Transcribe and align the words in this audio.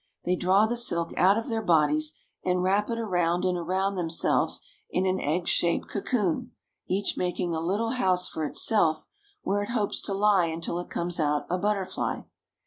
They 0.25 0.35
draw 0.35 0.65
the 0.65 0.77
silk 0.77 1.13
out 1.15 1.37
of 1.37 1.47
their 1.47 1.61
bodies, 1.61 2.13
and 2.43 2.63
wrap 2.63 2.89
it 2.89 2.97
around 2.97 3.45
and 3.45 3.55
around 3.55 3.93
themselves 3.93 4.59
in 4.89 5.05
an 5.05 5.19
egg 5.19 5.47
shaped 5.47 5.89
cocoon, 5.89 6.53
each 6.87 7.17
making 7.17 7.53
a 7.53 7.59
little 7.59 7.91
house 7.91 8.27
for 8.27 8.43
itself, 8.43 9.05
where 9.43 9.61
it 9.61 9.69
hopes 9.69 10.01
to 10.01 10.13
lie 10.15 10.47
until 10.47 10.79
it 10.79 10.89
comes 10.89 11.19
out 11.19 11.45
a 11.51 11.59
butterfly. 11.59 12.21